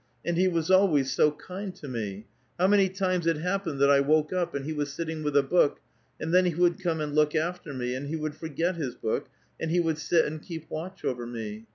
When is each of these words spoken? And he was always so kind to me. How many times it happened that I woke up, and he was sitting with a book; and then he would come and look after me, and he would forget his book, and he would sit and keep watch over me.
And 0.25 0.35
he 0.35 0.47
was 0.47 0.71
always 0.71 1.11
so 1.13 1.29
kind 1.31 1.75
to 1.75 1.87
me. 1.87 2.25
How 2.57 2.65
many 2.65 2.89
times 2.89 3.27
it 3.27 3.37
happened 3.37 3.79
that 3.79 3.91
I 3.91 3.99
woke 3.99 4.33
up, 4.33 4.55
and 4.55 4.65
he 4.65 4.73
was 4.73 4.91
sitting 4.91 5.21
with 5.21 5.37
a 5.37 5.43
book; 5.43 5.79
and 6.19 6.33
then 6.33 6.45
he 6.45 6.55
would 6.55 6.81
come 6.81 6.99
and 6.99 7.13
look 7.13 7.35
after 7.35 7.71
me, 7.71 7.93
and 7.93 8.07
he 8.07 8.15
would 8.15 8.33
forget 8.33 8.77
his 8.77 8.95
book, 8.95 9.27
and 9.59 9.69
he 9.69 9.79
would 9.79 9.99
sit 9.99 10.25
and 10.25 10.41
keep 10.41 10.67
watch 10.71 11.05
over 11.05 11.27
me. 11.27 11.67